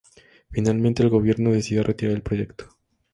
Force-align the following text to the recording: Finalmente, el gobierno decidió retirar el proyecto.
Finalmente, 0.49 1.03
el 1.03 1.09
gobierno 1.09 1.51
decidió 1.51 1.83
retirar 1.83 2.15
el 2.15 2.23
proyecto. 2.23 2.65